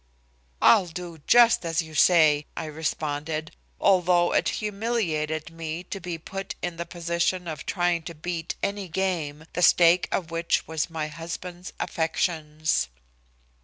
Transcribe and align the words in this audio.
"I'll 0.63 0.87
do 0.87 1.19
just 1.27 1.63
as 1.63 1.83
you 1.83 1.93
say," 1.93 2.47
I 2.57 2.65
responded, 2.65 3.51
although 3.79 4.33
it 4.33 4.49
humiliated 4.57 5.51
me 5.51 5.83
to 5.93 5.99
be 5.99 6.17
put 6.17 6.55
in 6.63 6.77
the 6.77 6.87
position 6.87 7.47
of 7.47 7.67
trying 7.67 8.01
to 8.09 8.15
beat 8.15 8.55
any 8.63 8.87
game, 8.87 9.45
the 9.53 9.61
stake 9.61 10.07
of 10.11 10.31
which 10.31 10.67
was 10.67 10.89
my 10.89 11.05
husband's 11.07 11.71
affections. 11.79 12.87